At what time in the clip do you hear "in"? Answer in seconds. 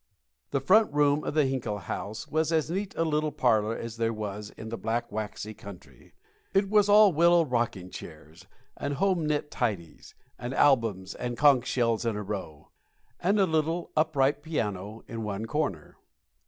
4.57-4.69, 12.03-12.15, 15.07-15.21